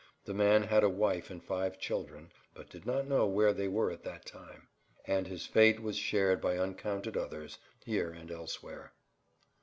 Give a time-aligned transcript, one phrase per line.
[0.25, 3.91] The man had a wife and five children, but did not know where they were
[3.91, 4.67] at that time.
[5.05, 8.93] And his fate was shared by uncounted others, here and elsewhere.